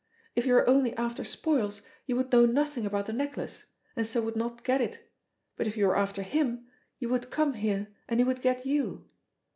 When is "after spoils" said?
0.97-1.83